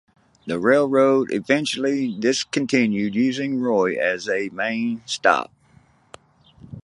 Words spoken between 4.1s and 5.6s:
a main stop.